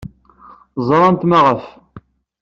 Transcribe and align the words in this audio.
Ẓrant 0.87 1.21
maɣef. 1.29 1.63